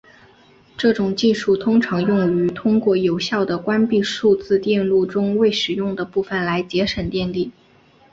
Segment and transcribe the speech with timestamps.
[0.77, 7.51] 这种技术经常用于通过有效地关闭数字电路中未使用的部分来节省电力。